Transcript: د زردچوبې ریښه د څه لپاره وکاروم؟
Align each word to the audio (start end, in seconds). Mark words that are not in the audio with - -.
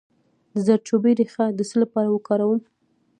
د 0.53 0.55
زردچوبې 0.65 1.11
ریښه 1.19 1.45
د 1.57 1.59
څه 1.69 1.75
لپاره 1.83 2.09
وکاروم؟ 2.11 2.61